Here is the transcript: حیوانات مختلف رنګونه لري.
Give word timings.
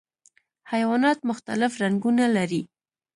حیوانات 0.71 1.19
مختلف 1.29 1.71
رنګونه 1.83 2.25
لري. 2.35 2.61